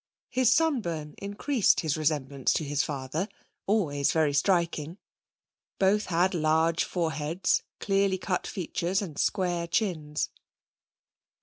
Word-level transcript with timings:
His 0.31 0.51
sunburn 0.51 1.13
increased 1.19 1.81
his 1.81 1.95
resemblance 1.95 2.53
to 2.53 2.63
his 2.63 2.81
father, 2.83 3.29
always 3.67 4.11
very 4.11 4.33
striking. 4.33 4.97
Both 5.77 6.07
had 6.07 6.33
large 6.33 6.83
foreheads, 6.85 7.61
clearly 7.79 8.17
cut 8.17 8.47
features 8.47 9.03
and 9.03 9.19
square 9.19 9.67
chins. 9.67 10.31